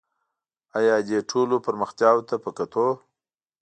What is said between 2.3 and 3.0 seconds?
په کتو